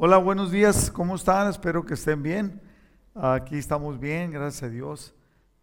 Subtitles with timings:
[0.00, 1.48] Hola, buenos días, ¿cómo están?
[1.48, 2.62] Espero que estén bien.
[3.16, 5.12] Aquí estamos bien, gracias a Dios.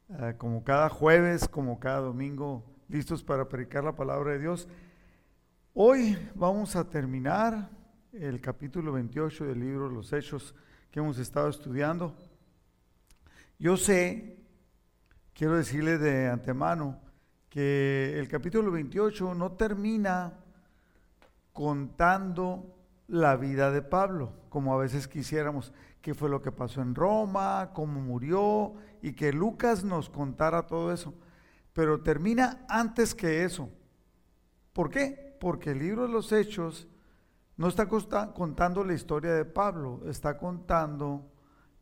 [0.09, 4.67] Eh, como cada jueves, como cada domingo, listos para predicar la palabra de Dios.
[5.73, 7.69] Hoy vamos a terminar
[8.11, 10.53] el capítulo 28 del libro Los Hechos
[10.91, 12.13] que hemos estado estudiando.
[13.57, 14.43] Yo sé,
[15.33, 16.99] quiero decirle de antemano,
[17.47, 20.33] que el capítulo 28 no termina
[21.53, 22.74] contando
[23.07, 27.71] la vida de Pablo, como a veces quisiéramos, qué fue lo que pasó en Roma,
[27.73, 31.13] cómo murió, y que Lucas nos contara todo eso.
[31.73, 33.69] Pero termina antes que eso.
[34.73, 35.37] ¿Por qué?
[35.39, 36.87] Porque el libro de los Hechos
[37.57, 41.31] no está contando la historia de Pablo, está contando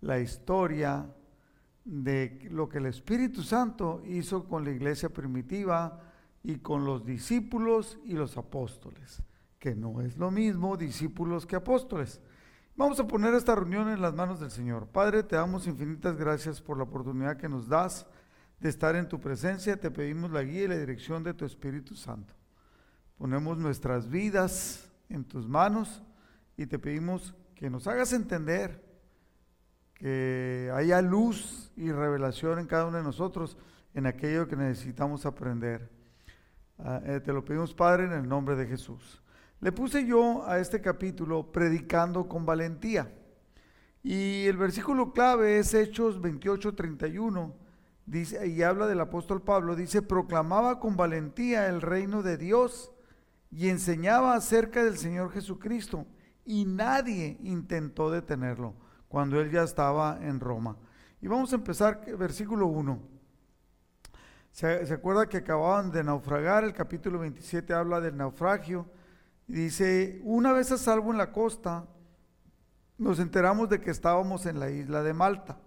[0.01, 1.07] la historia
[1.85, 5.99] de lo que el Espíritu Santo hizo con la iglesia primitiva
[6.43, 9.23] y con los discípulos y los apóstoles
[9.63, 12.19] que no es lo mismo discípulos que apóstoles.
[12.75, 14.87] Vamos a poner esta reunión en las manos del Señor.
[14.87, 18.05] Padre, te damos infinitas gracias por la oportunidad que nos das
[18.59, 19.79] de estar en tu presencia.
[19.79, 22.33] Te pedimos la guía y la dirección de tu Espíritu Santo.
[23.17, 26.03] Ponemos nuestras vidas en tus manos
[26.57, 28.83] y te pedimos que nos hagas entender
[29.93, 33.55] que haya luz y revelación en cada uno de nosotros
[33.93, 35.89] en aquello que necesitamos aprender.
[36.77, 39.22] Ah, eh, te lo pedimos, Padre, en el nombre de Jesús.
[39.59, 43.11] Le puse yo a este capítulo predicando con valentía.
[44.03, 47.55] Y el versículo clave es Hechos 28, 31.
[48.05, 52.91] Dice, y habla del apóstol Pablo, dice, proclamaba con valentía el reino de Dios
[53.49, 56.05] y enseñaba acerca del Señor Jesucristo.
[56.43, 58.73] Y nadie intentó detenerlo
[59.07, 60.75] cuando él ya estaba en Roma.
[61.21, 62.99] Y vamos a empezar, versículo 1.
[64.51, 66.65] ¿Se, ¿Se acuerda que acababan de naufragar?
[66.65, 68.85] El capítulo 27 habla del naufragio
[69.47, 71.85] Dice, una vez a salvo en la costa,
[72.97, 75.57] nos enteramos de que estábamos en la isla de Malta.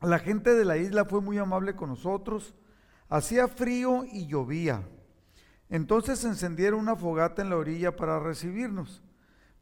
[0.00, 2.54] La gente de la isla fue muy amable con nosotros.
[3.08, 4.82] Hacía frío y llovía.
[5.68, 9.02] Entonces encendieron una fogata en la orilla para recibirnos.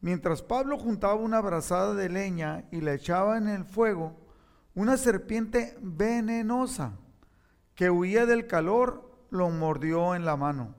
[0.01, 4.15] Mientras Pablo juntaba una brazada de leña y la echaba en el fuego,
[4.75, 6.93] una serpiente venenosa
[7.73, 10.75] que huía del calor lo mordió en la mano.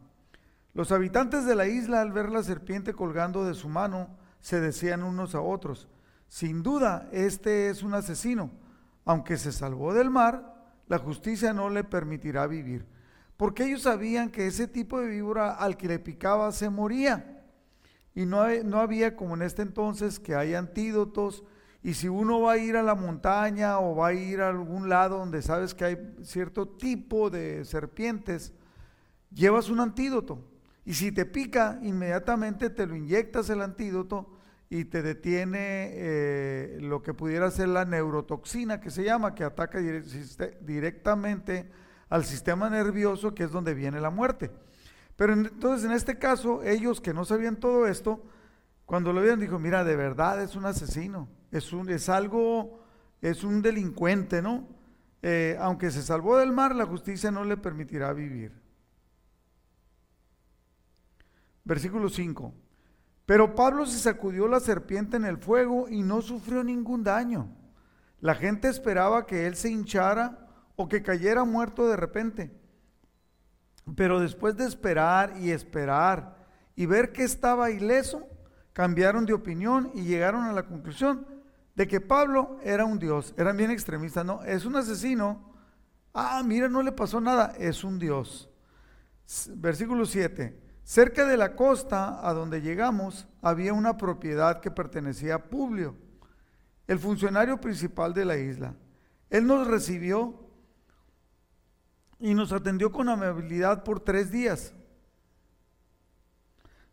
[0.76, 4.10] Los habitantes de la isla al ver la serpiente colgando de su mano
[4.40, 5.88] se decían unos a otros,
[6.28, 8.50] sin duda este es un asesino,
[9.06, 10.54] aunque se salvó del mar,
[10.86, 12.84] la justicia no le permitirá vivir,
[13.38, 17.42] porque ellos sabían que ese tipo de víbora al que le picaba se moría.
[18.14, 21.42] Y no, no había como en este entonces que hay antídotos,
[21.82, 24.90] y si uno va a ir a la montaña o va a ir a algún
[24.90, 28.52] lado donde sabes que hay cierto tipo de serpientes,
[29.32, 30.52] llevas un antídoto
[30.86, 34.30] y si te pica, inmediatamente te lo inyectas el antídoto
[34.70, 39.80] y te detiene eh, lo que pudiera ser la neurotoxina que se llama, que ataca
[40.60, 41.68] directamente
[42.08, 44.52] al sistema nervioso, que es donde viene la muerte.
[45.16, 48.22] Pero entonces en este caso, ellos que no sabían todo esto,
[48.84, 52.78] cuando lo vieron, dijo, mira, de verdad es un asesino, es, un, es algo,
[53.20, 54.68] es un delincuente, ¿no?
[55.20, 58.65] Eh, aunque se salvó del mar, la justicia no le permitirá vivir.
[61.66, 62.54] Versículo 5.
[63.26, 67.48] Pero Pablo se sacudió la serpiente en el fuego y no sufrió ningún daño.
[68.20, 72.56] La gente esperaba que él se hinchara o que cayera muerto de repente.
[73.96, 76.36] Pero después de esperar y esperar
[76.76, 78.28] y ver que estaba ileso,
[78.72, 81.26] cambiaron de opinión y llegaron a la conclusión
[81.74, 83.34] de que Pablo era un dios.
[83.36, 85.52] Eran bien extremistas, no, es un asesino.
[86.14, 88.48] Ah, mira, no le pasó nada, es un dios.
[89.56, 90.65] Versículo 7.
[90.86, 95.96] Cerca de la costa a donde llegamos había una propiedad que pertenecía a Publio,
[96.86, 98.72] el funcionario principal de la isla.
[99.28, 100.48] Él nos recibió
[102.20, 104.74] y nos atendió con amabilidad por tres días.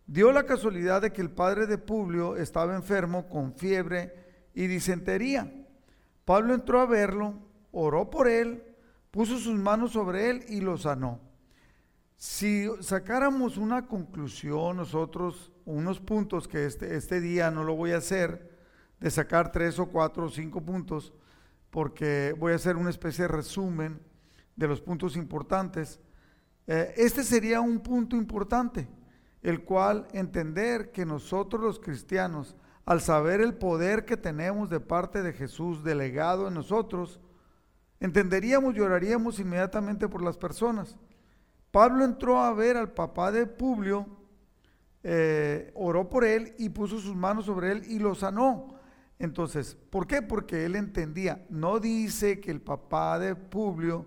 [0.07, 5.53] Dio la casualidad de que el padre de Publio estaba enfermo con fiebre y disentería.
[6.25, 7.35] Pablo entró a verlo,
[7.71, 8.63] oró por él,
[9.11, 11.22] puso sus manos sobre él y lo sanó.
[12.25, 17.97] Si sacáramos una conclusión nosotros, unos puntos que este, este día no lo voy a
[17.97, 18.49] hacer,
[18.97, 21.11] de sacar tres o cuatro o cinco puntos,
[21.69, 23.99] porque voy a hacer una especie de resumen
[24.55, 25.99] de los puntos importantes.
[26.65, 28.87] Eh, este sería un punto importante,
[29.41, 32.55] el cual entender que nosotros los cristianos,
[32.85, 37.19] al saber el poder que tenemos de parte de Jesús delegado en nosotros,
[37.99, 40.97] entenderíamos y oraríamos inmediatamente por las personas.
[41.73, 44.05] Pablo entró a ver al papá de Publio
[45.01, 48.75] eh, oró por él y puso sus manos sobre él y lo sanó.
[49.17, 50.21] Entonces, ¿por qué?
[50.21, 54.05] Porque él entendía, no dice que el papá de Publio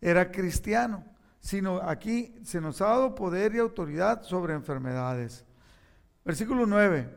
[0.00, 1.04] era cristiano,
[1.38, 5.44] sino aquí se nos ha dado poder y autoridad sobre enfermedades.
[6.24, 7.14] Versículo 9.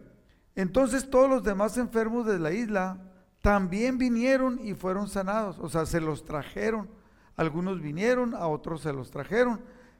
[0.53, 2.99] Entonces todos los demás enfermos de la isla
[3.41, 6.87] también vinieron y fueron sanados, o sea, se los trajeron.
[7.35, 9.59] Algunos vinieron, a otros se los trajeron,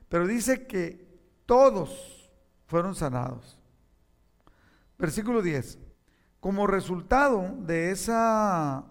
[0.10, 1.06] pero dice que
[1.46, 2.32] todos
[2.66, 3.58] fueron sanados.
[4.98, 5.80] Versículo 10.
[6.40, 8.86] Como resultado de esa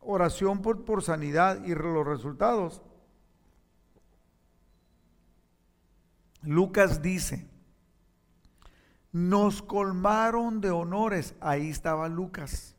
[0.00, 2.82] oración por, por sanidad y los resultados,
[6.42, 7.48] Lucas dice,
[9.12, 11.34] nos colmaron de honores.
[11.40, 12.74] Ahí estaba Lucas.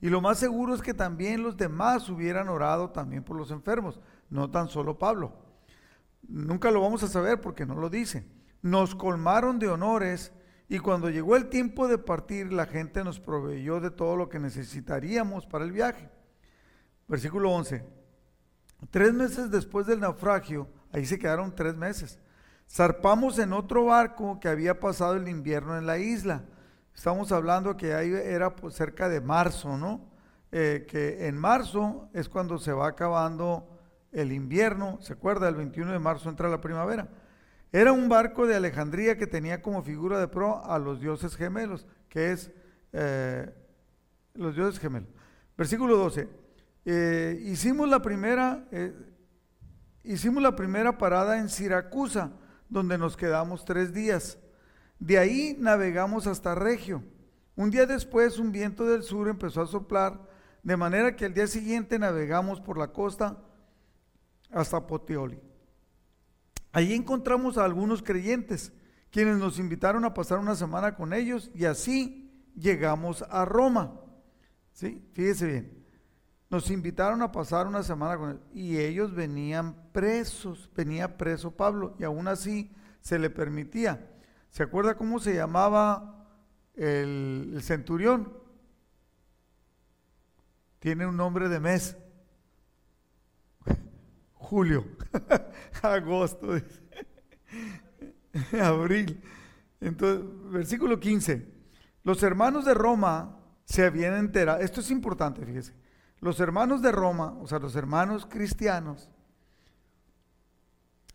[0.00, 4.00] Y lo más seguro es que también los demás hubieran orado también por los enfermos,
[4.28, 5.45] no tan solo Pablo.
[6.22, 8.26] Nunca lo vamos a saber porque no lo dice.
[8.62, 10.32] Nos colmaron de honores
[10.68, 14.40] y cuando llegó el tiempo de partir, la gente nos proveyó de todo lo que
[14.40, 16.10] necesitaríamos para el viaje.
[17.06, 17.84] Versículo 11.
[18.90, 22.18] Tres meses después del naufragio, ahí se quedaron tres meses.
[22.68, 26.44] Zarpamos en otro barco que había pasado el invierno en la isla.
[26.94, 30.10] Estamos hablando que ahí era pues, cerca de marzo, ¿no?
[30.50, 33.75] Eh, que en marzo es cuando se va acabando
[34.16, 34.98] el invierno.
[35.02, 35.48] ¿Se acuerda?
[35.48, 37.08] El 21 de marzo entra la primavera.
[37.70, 41.86] Era un barco de Alejandría que tenía como figura de pro a los dioses gemelos,
[42.08, 42.50] que es
[42.92, 43.52] eh,
[44.34, 45.10] los dioses gemelos.
[45.56, 46.28] Versículo 12.
[46.86, 48.64] Eh, hicimos la primera,
[50.02, 52.32] hicimos la primera parada en Siracusa
[52.68, 54.38] donde nos quedamos tres días.
[54.98, 57.02] De ahí navegamos hasta Regio.
[57.54, 60.20] Un día después un viento del sur empezó a soplar,
[60.62, 63.38] de manera que al día siguiente navegamos por la costa
[64.56, 65.38] hasta Poteoli.
[66.72, 68.72] Allí encontramos a algunos creyentes,
[69.10, 74.00] quienes nos invitaron a pasar una semana con ellos y así llegamos a Roma.
[74.72, 75.06] ¿Sí?
[75.12, 75.84] Fíjese bien.
[76.48, 81.94] Nos invitaron a pasar una semana con él y ellos venían presos, venía preso Pablo
[81.98, 84.10] y aún así se le permitía.
[84.50, 86.26] ¿Se acuerda cómo se llamaba
[86.74, 88.32] el, centurión?
[90.78, 91.96] Tiene un nombre de mes.
[94.46, 94.84] Julio,
[95.82, 96.54] agosto,
[98.62, 99.20] abril.
[99.80, 101.44] Entonces, versículo 15.
[102.04, 105.74] Los hermanos de Roma se habían enterado, esto es importante, fíjese,
[106.20, 109.10] los hermanos de Roma, o sea, los hermanos cristianos,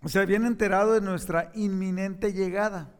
[0.05, 2.93] se habían enterado de nuestra inminente llegada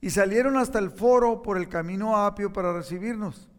[0.00, 3.50] y salieron hasta el foro por el camino apio para recibirnos.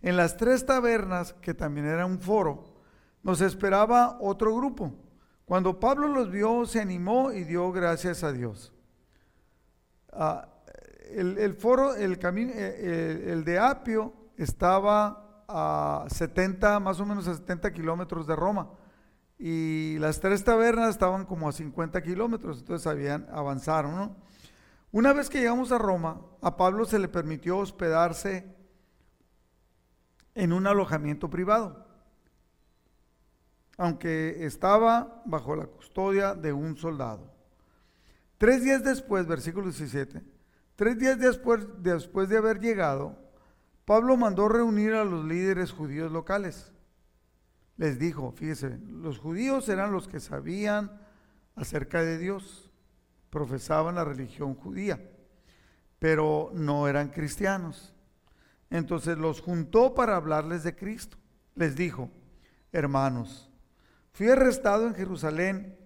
[0.00, 2.80] En las tres tabernas, que también era un foro,
[3.22, 5.09] nos esperaba otro grupo.
[5.50, 8.72] Cuando Pablo los vio, se animó y dio gracias a Dios.
[10.12, 10.46] Ah,
[11.10, 17.34] el, foro, el, camino, eh, el de Apio estaba a 70, más o menos a
[17.34, 18.70] 70 kilómetros de Roma.
[19.40, 24.14] Y las tres tabernas estaban como a 50 kilómetros, entonces habían, avanzaron,
[24.92, 28.54] Una vez que llegamos a Roma, a Pablo se le permitió hospedarse
[30.36, 31.89] en un alojamiento privado,
[33.80, 37.32] aunque estaba bajo la custodia de un soldado.
[38.36, 40.22] Tres días después, versículo 17,
[40.76, 43.16] tres días después, de haber llegado,
[43.86, 46.74] Pablo mandó reunir a los líderes judíos locales.
[47.78, 51.00] Les dijo, fíjese, los judíos eran los que sabían
[51.56, 52.70] acerca de Dios,
[53.30, 55.00] profesaban la religión judía,
[55.98, 57.94] pero no eran cristianos.
[58.68, 61.16] Entonces los juntó para hablarles de Cristo.
[61.54, 62.10] Les dijo,
[62.72, 63.49] hermanos,
[64.20, 65.78] fui arrestado en Jerusalén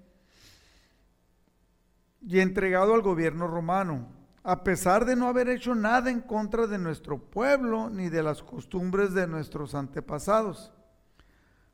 [2.21, 4.09] y entregado al gobierno romano
[4.43, 8.43] a pesar de no haber hecho nada en contra de nuestro pueblo ni de las
[8.43, 10.73] costumbres de nuestros antepasados.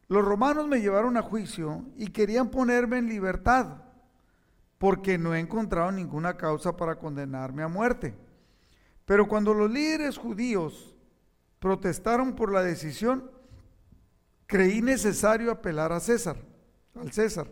[0.07, 3.79] Los romanos me llevaron a juicio y querían ponerme en libertad,
[4.77, 8.15] porque no he encontrado ninguna causa para condenarme a muerte.
[9.07, 10.95] Pero cuando los líderes judíos
[11.59, 13.31] protestaron por la decisión,
[14.47, 16.50] creí necesario apelar a César,
[17.01, 17.49] al César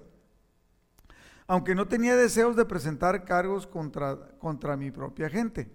[1.48, 5.70] aunque no tenía deseos de presentar cargos contra, contra mi propia gente.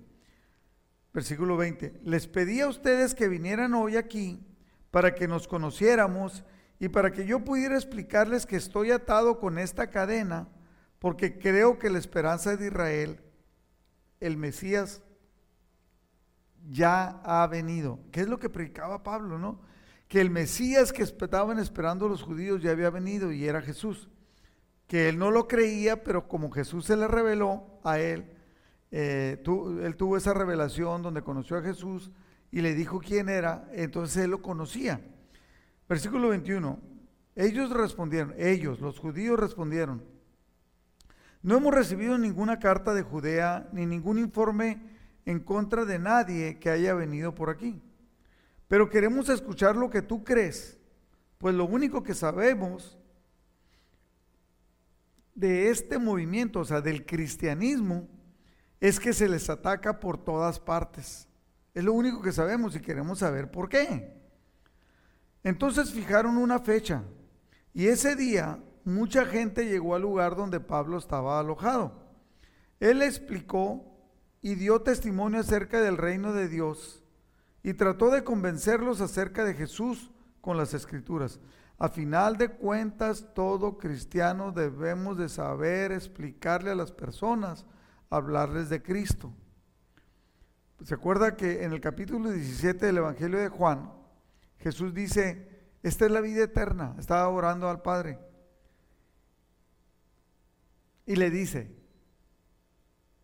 [1.12, 2.00] Versículo 20.
[2.03, 4.46] Les pedí a ustedes que vinieran hoy aquí
[4.92, 6.44] para que nos conociéramos
[6.80, 10.48] y para que yo pudiera explicarles que estoy atado con esta cadena
[11.00, 13.20] porque creo que la esperanza de Israel,
[14.20, 15.01] el Mesías,
[16.70, 18.00] ya ha venido.
[18.12, 19.60] ¿Qué es lo que predicaba Pablo, no?
[20.08, 24.10] Que el Mesías que estaban esperando los judíos ya había venido y era Jesús
[24.94, 28.26] que él no lo creía, pero como Jesús se le reveló a él,
[28.92, 29.42] eh,
[29.82, 32.12] él tuvo esa revelación donde conoció a Jesús
[32.52, 35.02] y le dijo quién era, entonces él lo conocía.
[35.90, 36.80] Versículo 21.
[37.36, 40.04] Ellos respondieron, ellos, los judíos respondieron,
[41.42, 44.80] no hemos recibido ninguna carta de Judea ni ningún informe
[45.26, 47.82] en contra de nadie que haya venido por aquí.
[48.74, 50.80] Pero queremos escuchar lo que tú crees,
[51.38, 52.98] pues lo único que sabemos
[55.36, 58.08] de este movimiento, o sea, del cristianismo,
[58.80, 61.27] es que se les ataca por todas partes.
[61.75, 64.20] Es lo único que sabemos y queremos saber por qué.
[65.44, 67.03] Entonces fijaron una fecha
[67.75, 71.94] y ese día mucha gente llegó al lugar donde Pablo estaba alojado.
[72.80, 73.86] Él explicó
[74.42, 77.03] y dio testimonio acerca del reino de Dios
[77.63, 81.39] y trató de convencerlos acerca de Jesús con las escrituras.
[81.79, 87.65] A final de cuentas, todo cristiano debemos de saber explicarle a las personas
[88.10, 89.34] hablarles de Cristo.
[90.84, 93.91] ¿Se acuerda que en el capítulo 17 del Evangelio de Juan,
[94.60, 95.50] Jesús dice,
[95.82, 98.20] esta es la vida eterna, estaba orando al Padre.
[101.05, 101.75] Y le dice,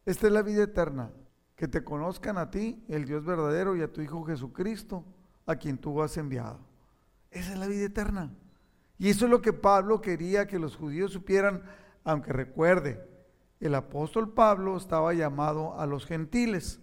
[0.06, 1.12] esta es la vida eterna,
[1.60, 5.04] que te conozcan a ti, el Dios verdadero, y a tu Hijo Jesucristo,
[5.46, 6.58] a quien tú has enviado.
[7.32, 8.32] Esa es la vida eterna.
[8.98, 11.64] Y eso es lo que Pablo quería que los judíos supieran,
[12.06, 13.06] aunque recuerde,
[13.60, 16.80] el apóstol Pablo estaba llamado a los gentiles.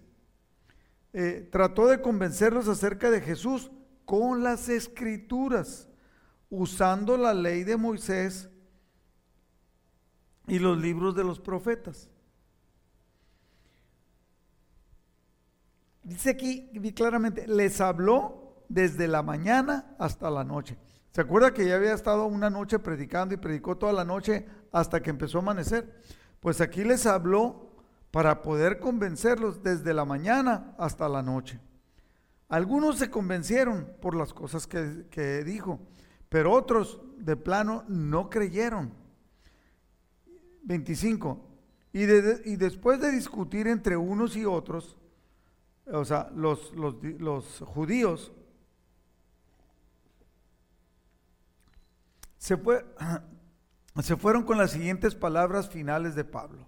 [1.14, 3.70] Eh, trató de convencerlos acerca de Jesús
[4.04, 5.88] con las escrituras,
[6.50, 8.50] usando la ley de Moisés
[10.46, 12.10] y los libros de los profetas.
[16.06, 20.78] Dice aquí claramente, les habló desde la mañana hasta la noche.
[21.10, 25.02] ¿Se acuerda que ya había estado una noche predicando y predicó toda la noche hasta
[25.02, 26.00] que empezó a amanecer?
[26.38, 27.72] Pues aquí les habló
[28.12, 31.58] para poder convencerlos desde la mañana hasta la noche.
[32.48, 35.80] Algunos se convencieron por las cosas que, dijo,
[36.28, 38.92] pero otros de plano no creyeron.
[40.62, 41.44] 25.
[41.92, 44.96] Y, y, después de discutir entre unos y otros,
[45.86, 48.32] o sea, los, los, los judíos,
[52.38, 52.84] se, fue,
[54.02, 56.66] se fueron con las siguientes palabras finales de Pablo.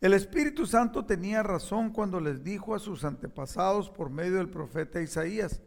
[0.00, 5.02] El Espíritu Santo tenía razón cuando les dijo a sus antepasados por medio del profeta
[5.02, 5.60] Isaías,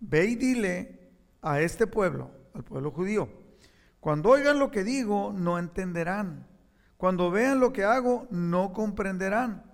[0.00, 3.28] ve y dile a este pueblo, al pueblo judío,
[4.00, 6.46] cuando oigan lo que digo, no entenderán.
[6.96, 9.67] Cuando vean lo que hago, no comprenderán.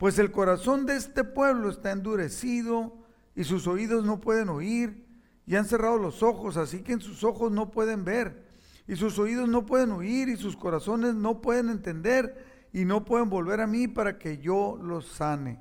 [0.00, 2.96] Pues el corazón de este pueblo está endurecido
[3.36, 5.06] y sus oídos no pueden oír
[5.44, 8.48] y han cerrado los ojos, así que en sus ojos no pueden ver
[8.88, 13.28] y sus oídos no pueden oír y sus corazones no pueden entender y no pueden
[13.28, 15.60] volver a mí para que yo los sane.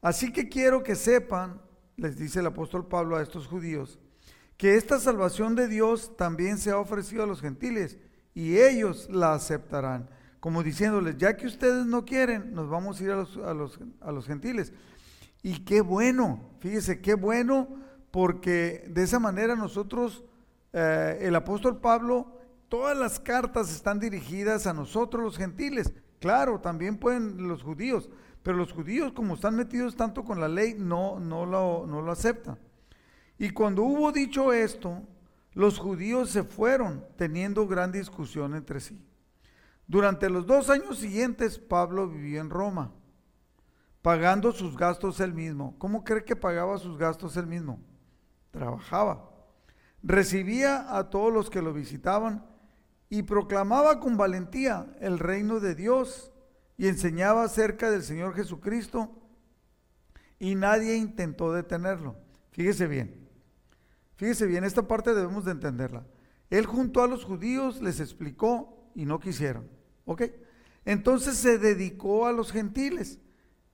[0.00, 1.60] Así que quiero que sepan,
[1.98, 3.98] les dice el apóstol Pablo a estos judíos,
[4.56, 7.98] que esta salvación de Dios también se ha ofrecido a los gentiles
[8.32, 10.08] y ellos la aceptarán.
[10.44, 13.80] Como diciéndoles, ya que ustedes no quieren, nos vamos a ir a los, a los,
[14.02, 14.74] a los gentiles.
[15.42, 17.66] Y qué bueno, fíjese, qué bueno,
[18.10, 20.22] porque de esa manera nosotros
[20.74, 25.94] eh, el apóstol Pablo, todas las cartas están dirigidas a nosotros los gentiles.
[26.20, 28.10] Claro, también pueden los judíos,
[28.42, 32.12] pero los judíos como están metidos tanto con la ley, no, no, lo, no lo
[32.12, 32.58] aceptan.
[33.38, 35.00] Y cuando hubo dicho esto,
[35.54, 39.00] los judíos se fueron teniendo gran discusión entre sí.
[39.86, 42.92] Durante los dos años siguientes, Pablo vivió en Roma,
[44.02, 45.76] pagando sus gastos él mismo.
[45.78, 47.80] ¿Cómo cree que pagaba sus gastos él mismo?
[48.50, 49.34] Trabajaba
[50.04, 52.44] recibía a todos los que lo visitaban
[53.08, 56.30] y proclamaba con valentía el reino de Dios
[56.76, 59.10] y enseñaba acerca del Señor Jesucristo
[60.38, 62.16] y nadie intentó detenerlo.
[62.50, 63.28] Fíjese bien,
[64.16, 66.06] fíjese bien, esta parte debemos de entenderla.
[66.50, 69.68] Él junto a los judíos les explicó y no quisieron.
[70.04, 70.22] ¿Ok?
[70.84, 73.18] Entonces se dedicó a los gentiles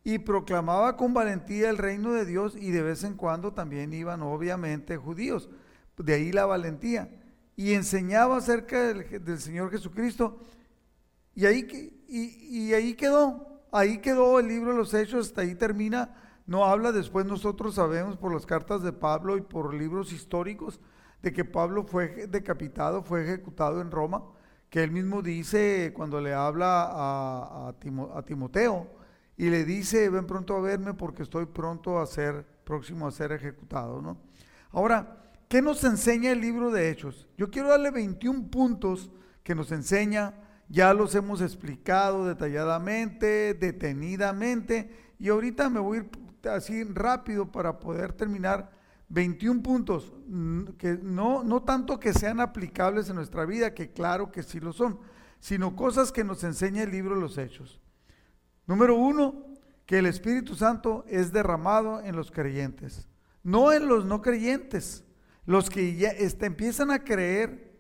[0.05, 4.23] y proclamaba con valentía el reino de Dios y de vez en cuando también iban
[4.23, 5.49] obviamente judíos
[6.03, 7.09] de ahí la valentía.
[7.57, 10.39] Y enseñaba acerca del, Señor Jesucristo.
[11.35, 16.15] Y ahí, y, ahí quedó, ahí quedó el libro de los Hechos, hasta ahí termina.
[16.47, 20.81] No habla después, nosotros sabemos por las cartas de Pablo y por libros históricos
[21.23, 24.25] de que Pablo fue decapitado, fue ejecutado en Roma,
[24.71, 27.75] que él mismo dice cuando le habla a,
[28.25, 28.89] Timoteo
[29.37, 33.33] y le dice, ven pronto a verme porque estoy pronto a ser, próximo a ser
[33.33, 34.17] ejecutado, ¿no?
[34.71, 37.27] Ahora, ¿Qué nos enseña el libro de Hechos?
[37.37, 39.11] Yo quiero darle 21 puntos
[39.43, 40.33] que nos enseña
[40.69, 46.11] ya los hemos explicado detalladamente, detenidamente, y ahorita me voy a ir
[46.49, 48.71] así rápido para poder terminar
[49.11, 50.13] 21 puntos,
[50.79, 54.73] que no, no tanto que sean aplicables en nuestra vida, que claro que sí lo
[54.73, 55.01] son,
[55.41, 57.81] sino cosas que nos enseña el libro de los Hechos.
[58.67, 59.47] Número uno,
[59.85, 63.09] que el Espíritu Santo es derramado en los creyentes,
[63.43, 65.05] no en los no creyentes.
[65.45, 67.77] Los que ya este, empiezan a creer,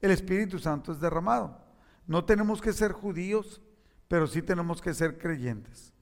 [0.00, 1.58] el Espíritu Santo es derramado.
[2.06, 3.60] No tenemos que ser judíos,
[4.06, 5.92] pero sí tenemos que ser creyentes.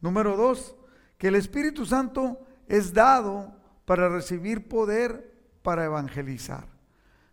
[0.00, 0.76] Número dos,
[1.18, 3.55] que el Espíritu Santo es dado
[3.86, 6.68] para recibir poder para evangelizar.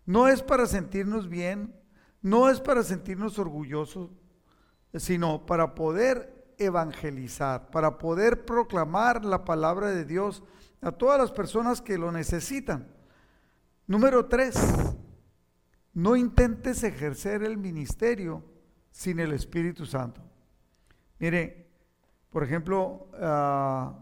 [0.05, 1.75] No es para sentirnos bien,
[2.21, 4.11] no es para sentirnos orgullosos,
[4.93, 10.43] sino para poder evangelizar, para poder proclamar la palabra de Dios
[10.81, 12.87] a todas las personas que lo necesitan.
[13.87, 14.55] Número tres,
[15.93, 18.43] no intentes ejercer el ministerio
[18.91, 20.21] sin el Espíritu Santo.
[21.19, 21.67] Mire,
[22.29, 23.97] por ejemplo, ah,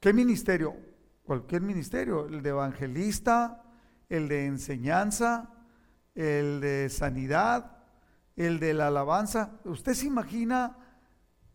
[0.00, 0.83] ¿qué ministerio?
[1.24, 3.62] Cualquier ministerio, el de evangelista,
[4.10, 5.50] el de enseñanza,
[6.14, 7.78] el de sanidad,
[8.36, 9.58] el de la alabanza.
[9.64, 10.76] ¿Usted se imagina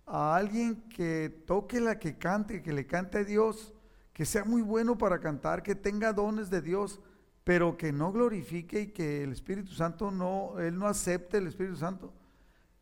[0.08, 3.74] a alguien que toque la que cante, que le cante a Dios,
[4.12, 7.00] que sea muy bueno para cantar, que tenga dones de Dios,
[7.44, 11.76] pero que no glorifique y que el Espíritu Santo no, él no acepte el Espíritu
[11.76, 12.12] Santo?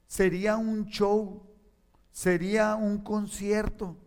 [0.05, 1.45] Sería un show,
[2.11, 3.97] sería un concierto.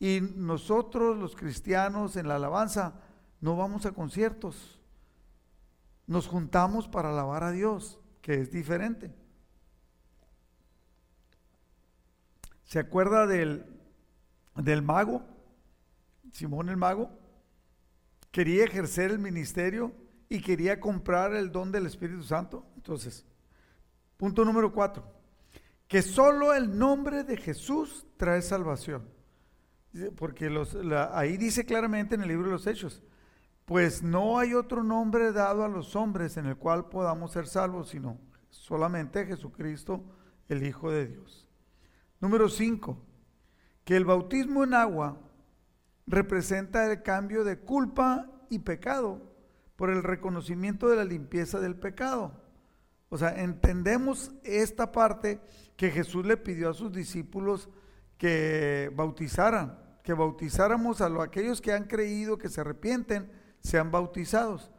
[0.00, 2.94] Y nosotros los cristianos en la alabanza
[3.40, 4.80] no vamos a conciertos.
[6.06, 9.14] Nos juntamos para alabar a Dios, que es diferente.
[12.64, 13.64] ¿Se acuerda del,
[14.56, 15.22] del mago?
[16.32, 17.10] Simón el mago
[18.30, 19.92] quería ejercer el ministerio
[20.28, 22.64] y quería comprar el don del Espíritu Santo.
[22.76, 23.26] Entonces,
[24.16, 25.04] punto número cuatro,
[25.88, 29.19] que solo el nombre de Jesús trae salvación.
[30.16, 30.50] Porque
[31.12, 33.02] ahí dice claramente en el libro de los Hechos,
[33.64, 37.90] pues no hay otro nombre dado a los hombres en el cual podamos ser salvos,
[37.90, 40.04] sino solamente Jesucristo,
[40.48, 41.48] el Hijo de Dios.
[42.20, 42.98] Número 5,
[43.84, 45.18] que el bautismo en agua
[46.06, 49.30] representa el cambio de culpa y pecado
[49.76, 52.32] por el reconocimiento de la limpieza del pecado.
[53.08, 55.40] O sea, entendemos esta parte
[55.76, 57.68] que Jesús le pidió a sus discípulos
[58.20, 64.70] que bautizaran, que bautizáramos a los, aquellos que han creído, que se arrepienten, sean bautizados.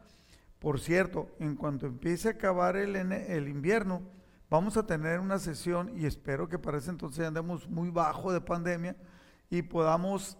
[0.60, 4.00] Por cierto, en cuanto empiece a acabar el, el invierno,
[4.48, 8.40] vamos a tener una sesión y espero que para ese entonces andemos muy bajo de
[8.40, 8.94] pandemia
[9.50, 10.38] y podamos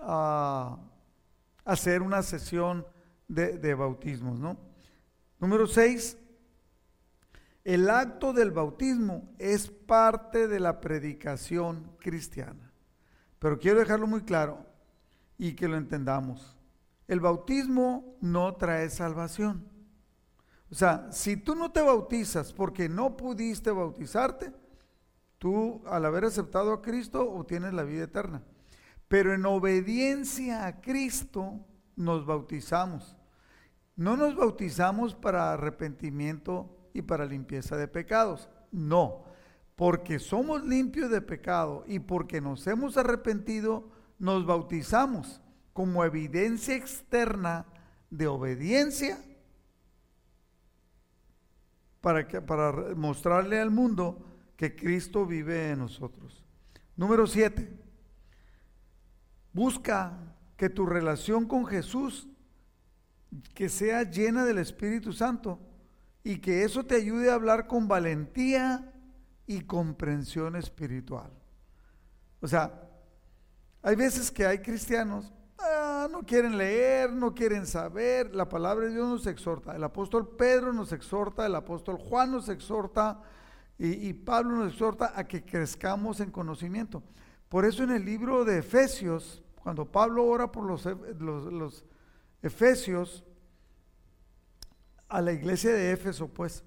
[0.00, 0.76] ah,
[1.64, 2.84] hacer una sesión
[3.28, 4.58] de, de bautismos, ¿no?
[5.38, 6.18] Número 6,
[7.64, 12.72] el acto del bautismo es parte de la predicación cristiana.
[13.38, 14.66] Pero quiero dejarlo muy claro
[15.38, 16.56] y que lo entendamos.
[17.08, 19.66] El bautismo no trae salvación.
[20.70, 24.52] O sea, si tú no te bautizas porque no pudiste bautizarte,
[25.38, 28.42] tú al haber aceptado a Cristo obtienes la vida eterna.
[29.08, 31.60] Pero en obediencia a Cristo
[31.96, 33.16] nos bautizamos.
[33.96, 38.48] No nos bautizamos para arrepentimiento y para limpieza de pecados.
[38.72, 39.24] No,
[39.76, 45.42] porque somos limpios de pecado y porque nos hemos arrepentido, nos bautizamos
[45.74, 47.66] como evidencia externa
[48.08, 49.18] de obediencia
[52.00, 54.24] para, que, para mostrarle al mundo
[54.56, 56.44] que Cristo vive en nosotros.
[56.96, 57.68] Número 7.
[59.52, 60.16] Busca
[60.56, 62.28] que tu relación con Jesús
[63.52, 65.58] que sea llena del Espíritu Santo
[66.24, 68.90] y que eso te ayude a hablar con valentía
[69.46, 71.30] y comprensión espiritual.
[72.40, 72.72] O sea,
[73.82, 78.94] hay veces que hay cristianos, ah, no quieren leer, no quieren saber, la palabra de
[78.94, 83.20] Dios nos exhorta, el apóstol Pedro nos exhorta, el apóstol Juan nos exhorta
[83.76, 87.02] y, Pablo nos exhorta a que crezcamos en conocimiento.
[87.48, 90.86] Por eso en el libro de Efesios, cuando Pablo ora por los,
[91.18, 91.84] los, los
[92.40, 93.24] Efesios,
[95.08, 96.64] a la iglesia de Éfeso, pues,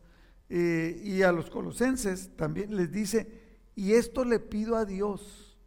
[0.50, 3.28] eh, y a los colosenses también les dice,
[3.76, 5.58] y esto le pido a Dios.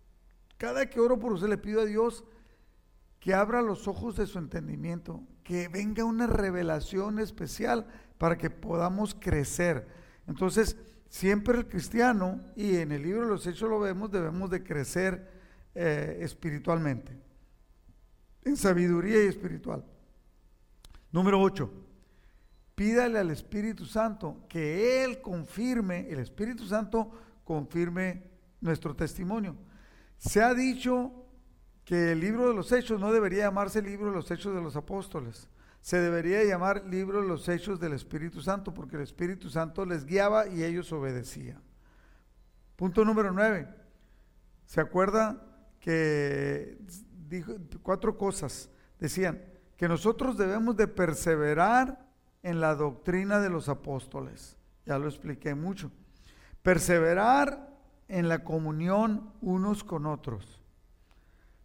[0.56, 2.24] Cada que oro por usted le pido a Dios
[3.18, 9.14] que abra los ojos de su entendimiento, que venga una revelación especial para que podamos
[9.14, 9.86] crecer.
[10.26, 10.76] Entonces,
[11.08, 15.30] siempre el cristiano, y en el libro de los Hechos lo vemos, debemos de crecer
[15.74, 17.18] eh, espiritualmente,
[18.44, 19.84] en sabiduría y espiritual.
[21.12, 21.89] Número 8
[22.80, 27.10] pídale al Espíritu Santo que Él confirme, el Espíritu Santo
[27.44, 28.22] confirme
[28.62, 29.54] nuestro testimonio.
[30.16, 31.26] Se ha dicho
[31.84, 34.76] que el libro de los Hechos no debería llamarse libro de los Hechos de los
[34.76, 35.46] Apóstoles,
[35.82, 40.06] se debería llamar libro de los Hechos del Espíritu Santo, porque el Espíritu Santo les
[40.06, 41.62] guiaba y ellos obedecían.
[42.76, 43.68] Punto número nueve.
[44.64, 45.38] ¿Se acuerda
[45.80, 46.78] que
[47.28, 48.70] dijo cuatro cosas?
[48.98, 49.38] Decían
[49.76, 52.08] que nosotros debemos de perseverar
[52.42, 54.56] en la doctrina de los apóstoles.
[54.86, 55.90] Ya lo expliqué mucho.
[56.62, 57.70] Perseverar
[58.08, 60.60] en la comunión unos con otros.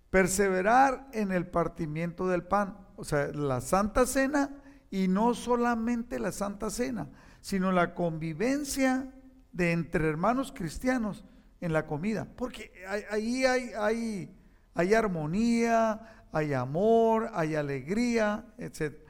[0.10, 4.52] Perseverar en el partimiento del pan, o sea, la Santa Cena
[4.90, 7.10] y no solamente la Santa Cena,
[7.42, 9.12] sino la convivencia
[9.52, 11.26] de entre hermanos cristianos
[11.62, 12.72] en la comida, porque
[13.10, 14.36] ahí hay, hay,
[14.74, 19.05] hay, armonía, hay amor, hay alegría, etc.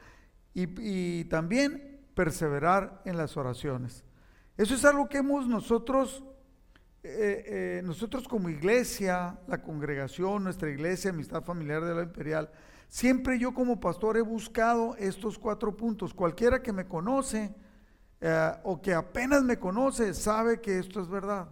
[0.58, 4.04] Y, también perseverar en las oraciones.
[4.56, 6.24] Eso es algo que hemos nosotros
[7.02, 7.44] eh,
[7.78, 12.50] eh, nosotros como iglesia, la congregación, nuestra iglesia, Amistad Familiar de la Imperial,
[12.88, 16.12] siempre yo como pastor he buscado estos cuatro puntos.
[16.12, 17.54] Cualquiera que me conoce
[18.20, 21.48] eh, o que apenas me conoce sabe que esto es verdad.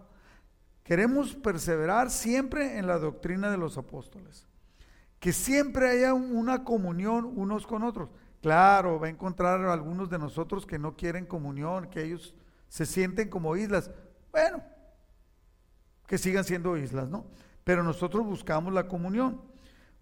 [0.83, 4.47] Queremos perseverar siempre en la doctrina de los apóstoles.
[5.19, 8.09] Que siempre haya una comunión unos con otros.
[8.45, 12.35] Claro, va a encontrar algunos de nosotros que no quieren comunión, que ellos
[12.67, 13.89] se sienten como islas.
[14.31, 14.61] Bueno,
[16.05, 17.25] que sigan siendo islas, ¿no?
[17.63, 19.41] Pero nosotros buscamos la comunión,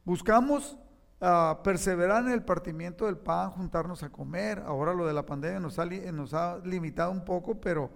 [0.04, 0.78] buscamos
[1.22, 4.62] ah, perseverar en el partimiento del pan, juntarnos a comer.
[4.66, 7.92] Ahora lo de la pandemia nos ha, nos ha limitado un poco, pero,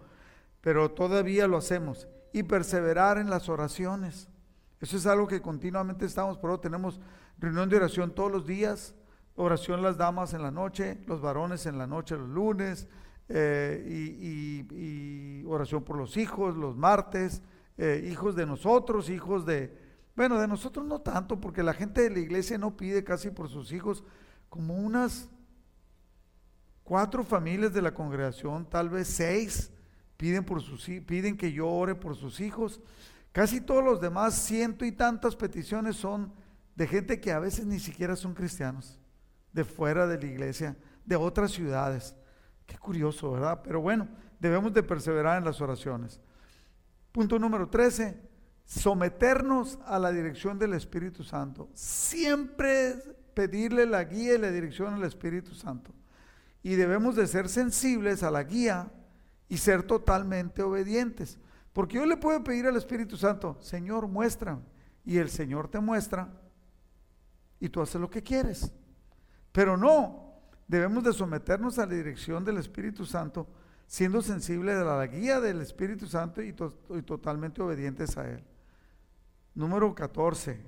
[0.62, 2.08] pero todavía lo hacemos.
[2.32, 4.30] Y perseverar en las oraciones.
[4.80, 7.02] Eso es algo que continuamente estamos, pero tenemos
[7.38, 8.96] reunión de oración todos los días,
[9.38, 12.88] oración las damas en la noche, los varones en la noche los lunes,
[13.30, 17.42] eh, y oración por los hijos los martes,
[17.78, 19.72] eh, hijos de nosotros, hijos de,
[20.16, 23.50] bueno, de nosotros no tanto, porque la gente de la iglesia no pide casi por
[23.50, 24.04] sus hijos,
[24.50, 25.30] como unas
[26.84, 29.72] cuatro familias de la congregación, tal vez seis,
[30.18, 32.82] piden, por sus, piden que yo ore por sus hijos.
[33.32, 36.34] Casi todos los demás, ciento y tantas peticiones son
[36.76, 39.00] de gente que a veces ni siquiera son cristianos,
[39.54, 42.16] de fuera de la iglesia, de otras ciudades.
[42.66, 43.62] Qué curioso, ¿verdad?
[43.64, 44.08] Pero bueno,
[44.40, 46.20] debemos de perseverar en las oraciones.
[47.12, 48.22] Punto número 13,
[48.66, 51.70] someternos a la dirección del Espíritu Santo.
[51.74, 52.96] Siempre
[53.34, 55.94] pedirle la guía y la dirección al Espíritu Santo.
[56.62, 58.92] Y debemos de ser sensibles a la guía
[59.48, 61.40] y ser totalmente obedientes.
[61.72, 64.60] Porque yo le puedo pedir al Espíritu Santo, Señor, muestra.
[65.06, 66.30] Y el Señor te muestra
[67.60, 68.74] y tú haces lo que quieres.
[69.58, 70.36] Pero no,
[70.68, 73.48] debemos de someternos a la dirección del Espíritu Santo
[73.88, 78.44] siendo sensibles a la guía del Espíritu Santo y, totalmente obedientes a Él.
[79.56, 80.64] Número 14.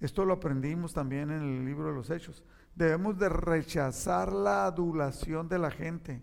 [0.00, 2.44] Esto lo aprendimos también en el libro de los Hechos.
[2.74, 6.22] Debemos de rechazar la adulación de la gente.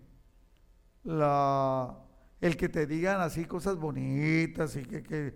[1.02, 5.34] El que te digan así cosas bonitas y que, que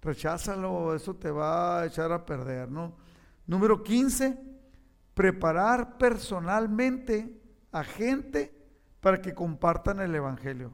[0.00, 2.96] recházalo, eso te va a echar a perder, ¿no?
[3.46, 4.53] Número 15,
[5.14, 7.40] preparar personalmente
[7.72, 8.52] a gente
[9.00, 10.72] para que compartan el Evangelio.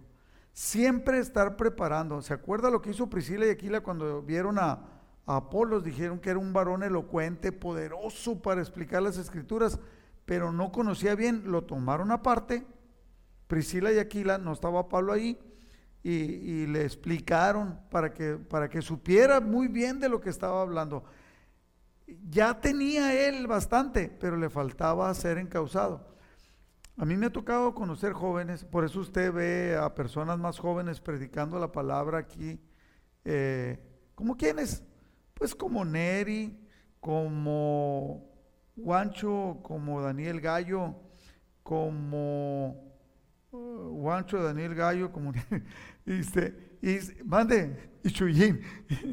[0.52, 2.20] Siempre estar preparando.
[2.22, 4.80] ¿Se acuerda lo que hizo Priscila y Aquila cuando vieron a,
[5.26, 5.84] a Apolos?
[5.84, 9.78] Dijeron que era un varón elocuente, poderoso para explicar las escrituras,
[10.24, 12.66] pero no conocía bien, lo tomaron aparte.
[13.46, 15.38] Priscila y Aquila, no estaba Pablo ahí,
[16.02, 20.62] y, y, le explicaron para que, para que supiera muy bien de lo que estaba
[20.62, 21.04] hablando.
[22.28, 26.10] Ya tenía él bastante, pero le faltaba ser encausado.
[26.96, 31.00] A mí me ha tocado conocer jóvenes, por eso usted ve a personas más jóvenes
[31.00, 32.60] predicando la palabra aquí.
[33.24, 33.78] Eh,
[34.14, 34.82] ¿Como quiénes?
[35.34, 36.58] Pues como Neri,
[37.00, 38.30] como
[38.76, 40.94] Juancho, como Daniel Gallo,
[41.62, 42.92] como
[43.50, 45.32] uh, Juancho, Daniel Gallo, como
[46.04, 46.12] y,
[46.82, 48.60] y mande, y Chuyín,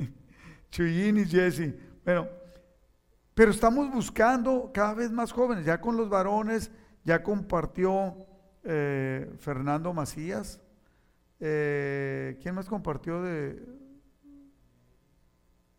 [0.71, 1.73] Chuyín y Jesse.
[2.03, 2.27] Bueno,
[3.37, 6.71] pero estamos buscando cada vez más jóvenes, ya con los varones
[7.03, 8.25] ya compartió
[8.63, 10.59] eh, Fernando Macías.
[11.39, 13.63] Eh, ¿Quién más compartió de...?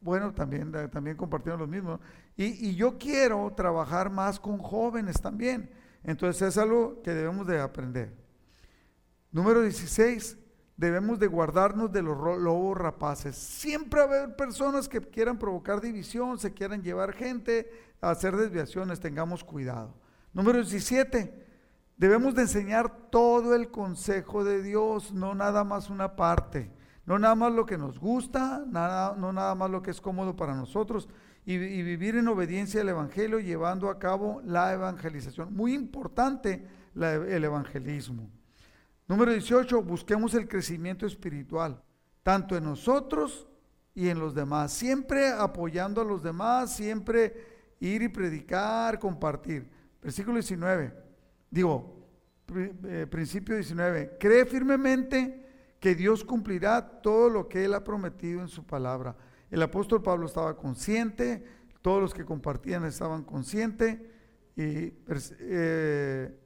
[0.00, 1.98] Bueno, también, también compartieron los mismos.
[2.36, 5.68] Y, y, yo quiero trabajar más con jóvenes también.
[6.04, 8.14] Entonces es algo que debemos de aprender.
[9.32, 10.38] Número 16,
[10.78, 13.36] debemos de guardarnos de los lobos rapaces.
[13.36, 18.34] Siempre va a haber personas que quieran provocar división, se quieran llevar gente a hacer
[18.34, 19.92] desviaciones, tengamos cuidado.
[20.32, 21.46] Número 17,
[21.98, 26.70] Debemos de enseñar todo el consejo de Dios, no nada más una parte,
[27.04, 30.36] no nada más lo que nos gusta, nada, no nada más lo que es cómodo
[30.36, 31.08] para nosotros,
[31.44, 35.52] y, vivir en obediencia al Evangelio, llevando a cabo la evangelización.
[35.52, 36.64] Muy importante
[36.94, 38.30] el evangelismo.
[39.08, 41.82] Número 18, busquemos el crecimiento espiritual,
[42.22, 43.48] tanto en nosotros
[43.94, 49.68] y en los demás, siempre apoyando a los demás, siempre ir y predicar, compartir.
[50.00, 51.08] Versículo 19
[51.50, 52.06] digo,
[52.54, 55.46] eh, principio 19, cree firmemente
[55.80, 59.16] que Dios cumplirá todo lo que Él ha prometido en su palabra.
[59.50, 61.44] El apóstol Pablo estaba consciente,
[61.82, 63.98] todos los que compartían estaban conscientes.
[64.56, 64.92] Y
[65.40, 66.36] eh,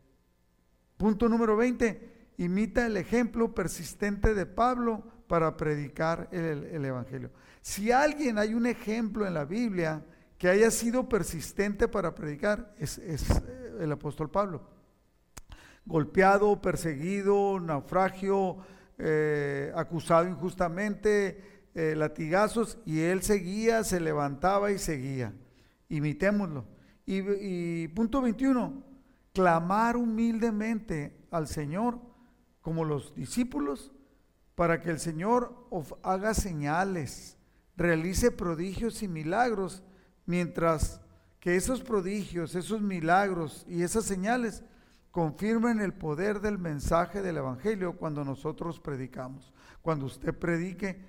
[0.99, 7.31] punto número 20, imita el ejemplo persistente de Pablo para predicar el, Evangelio.
[7.61, 10.05] Si alguien hay un ejemplo en la Biblia
[10.39, 13.17] que haya sido persistente para predicar, es eh,
[13.81, 14.73] el apóstol Pablo
[15.85, 18.59] golpeado, perseguido, naufragio,
[18.99, 25.33] eh, acusado injustamente, eh, latigazos, y él seguía, se levantaba y seguía.
[25.89, 26.67] Imitémoslo.
[27.05, 28.83] Y, punto 21,
[29.33, 31.99] clamar humildemente al Señor
[32.63, 33.93] como los discípulos
[34.55, 35.69] para que el Señor
[36.03, 37.37] haga señales,
[37.77, 39.83] realice prodigios y milagros,
[40.25, 41.01] mientras
[41.41, 44.63] que esos prodigios, esos milagros y esas señales
[45.11, 51.05] confirmen el poder del mensaje del Evangelio cuando nosotros predicamos, cuando usted predique.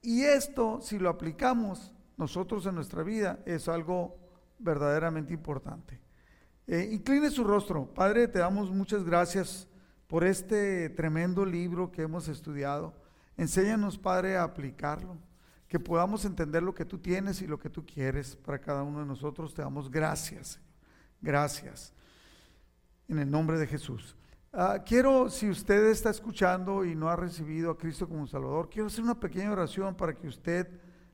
[0.00, 4.16] Y esto, si lo aplicamos nosotros en nuestra vida, es algo
[4.58, 6.00] verdaderamente importante.
[6.66, 7.92] Eh, incline su rostro.
[7.92, 9.68] Padre, te damos muchas gracias
[10.10, 12.92] por este tremendo libro que hemos estudiado.
[13.36, 15.16] Enséñanos, Padre, a aplicarlo,
[15.68, 18.98] que podamos entender lo que tú tienes y lo que tú quieres para cada uno
[18.98, 19.54] de nosotros.
[19.54, 20.58] Te damos gracias.
[21.20, 21.92] Gracias
[23.06, 24.16] en el nombre de Jesús.
[24.52, 28.88] Ah, quiero, si usted está escuchando y no ha recibido a Cristo como Salvador, quiero
[28.88, 30.66] hacer una pequeña oración para que usted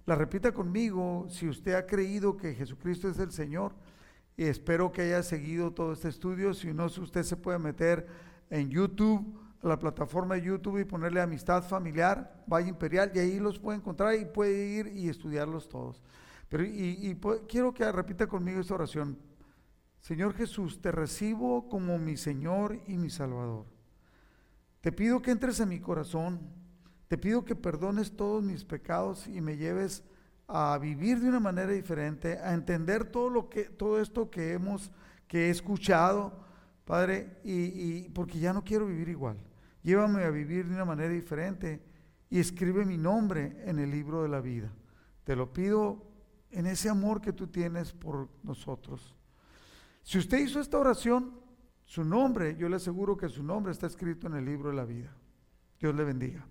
[0.07, 3.75] la repita conmigo, si usted ha creído que Jesucristo es el Señor,
[4.39, 8.07] y espero que haya seguido todo este estudio, si no, usted se puede meter
[8.51, 13.59] en YouTube, la plataforma de YouTube y ponerle Amistad Familiar, Valle Imperial, y ahí los
[13.59, 16.03] puede encontrar y puede ir y estudiarlos todos.
[16.49, 19.19] Pero y, quiero que repita conmigo esta oración.
[20.01, 23.67] Señor Jesús, te recibo como mi Señor y mi Salvador.
[24.81, 26.41] Te pido que entres en mi corazón.
[27.09, 30.05] Te pido que perdones todos mis pecados y me lleves
[30.47, 34.93] a vivir de una manera diferente, a entender todo lo que todo esto que hemos
[35.27, 36.46] que he escuchado,
[36.87, 39.37] Padre, y, porque ya no quiero vivir igual.
[39.83, 41.83] Llévame a vivir de una manera diferente
[42.31, 44.73] y escribe mi nombre en el libro de la vida.
[45.25, 46.07] Te lo pido
[46.53, 49.17] en ese amor que tú tienes por nosotros.
[50.05, 51.41] Si usted hizo esta oración,
[51.85, 54.85] su nombre, yo le aseguro que su nombre está escrito en el libro de la
[54.85, 55.13] vida.
[55.81, 56.47] Dios le bendiga.